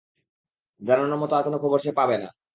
জানানোর 0.81 1.19
মত 1.21 1.31
আর 1.33 1.43
কোন 1.43 1.55
খবর 1.63 1.79
সে 1.79 1.91
পাবে 1.99 2.15
না। 2.17 2.29